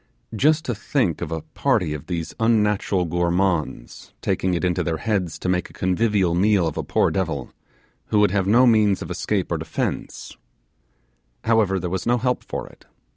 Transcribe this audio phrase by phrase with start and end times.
[0.35, 5.37] Just to think of a party of these unnatural gourmands taking it into their heads
[5.37, 7.53] to make a convivial meal of a poor devil,
[8.07, 10.35] who would have no means of escape or defence:
[11.43, 12.85] however, there was no help for it.